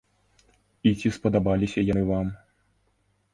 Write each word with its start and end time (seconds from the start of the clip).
І 0.91 0.93
ці 1.01 1.11
спадабаліся 1.17 1.85
яны 1.91 2.03
вам? 2.11 2.33